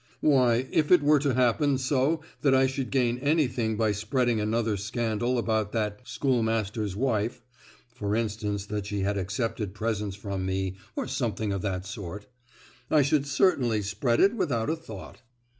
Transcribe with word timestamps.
Why, 0.21 0.67
if 0.71 0.91
it 0.91 1.03
were 1.03 1.19
to 1.19 1.35
happen 1.35 1.77
so 1.77 2.21
that 2.41 2.55
I 2.55 2.65
should 2.65 2.89
gain 2.89 3.19
anything 3.19 3.77
by 3.77 3.91
spreading 3.91 4.39
another 4.39 4.75
scandal 4.75 5.37
about 5.37 5.73
that 5.73 5.99
schoolmaster's 6.05 6.95
wife, 6.95 7.43
(for 7.93 8.15
instance, 8.15 8.65
that 8.65 8.87
she 8.87 9.01
had 9.01 9.15
accepted 9.15 9.75
presents 9.75 10.15
from 10.15 10.43
me, 10.43 10.75
or 10.95 11.07
something 11.07 11.53
of 11.53 11.61
that 11.61 11.85
sort), 11.85 12.25
I 12.89 13.03
should 13.03 13.27
certainly 13.27 13.83
spread 13.83 14.19
it 14.19 14.33
without 14.35 14.71
a 14.71 14.75
thought." 14.75 15.21